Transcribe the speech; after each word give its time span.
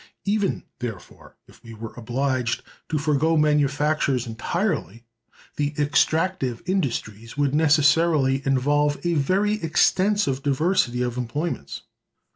Even, 0.25 0.63
therefore, 0.79 1.35
if 1.47 1.63
we 1.63 1.75
were 1.75 1.93
obliged 1.95 2.63
to 2.89 2.97
forego 2.97 3.37
manufactures 3.37 4.25
entirely, 4.25 5.03
the 5.57 5.75
"extractive 5.77 6.63
industries" 6.65 7.37
would 7.37 7.53
necessarily 7.53 8.41
involve 8.43 8.97
a 9.05 9.13
very 9.13 9.61
extensive 9.61 10.41
diversity 10.41 11.03
of 11.03 11.17
employments. 11.17 11.83